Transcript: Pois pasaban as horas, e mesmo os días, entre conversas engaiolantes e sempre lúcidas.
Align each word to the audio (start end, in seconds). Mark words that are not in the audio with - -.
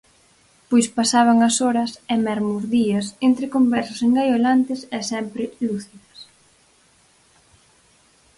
Pois 0.69 0.87
pasaban 0.97 1.37
as 1.49 1.55
horas, 1.63 1.91
e 2.13 2.15
mesmo 2.25 2.51
os 2.59 2.65
días, 2.77 3.05
entre 3.27 3.51
conversas 3.55 3.99
engaiolantes 4.07 4.79
e 4.97 4.99
sempre 5.11 5.43
lúcidas. 5.65 6.17